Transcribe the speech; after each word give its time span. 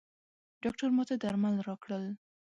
ډاکټر 0.63 0.89
ماته 0.97 1.15
درمل 1.23 1.55
راکړل. 1.67 2.03